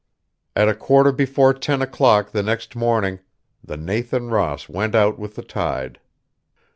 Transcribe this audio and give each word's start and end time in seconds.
At 0.55 0.67
a 0.67 0.73
quarter 0.73 1.11
before 1.11 1.53
ten 1.53 1.79
o'clock 1.83 2.31
the 2.31 2.41
next 2.41 2.75
morning, 2.75 3.19
the 3.63 3.77
Nathan 3.77 4.29
Ross 4.29 4.67
went 4.67 4.95
out 4.95 5.19
with 5.19 5.35
the 5.35 5.43
tide. 5.43 5.99